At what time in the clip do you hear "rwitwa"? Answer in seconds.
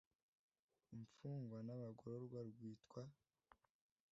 2.49-3.01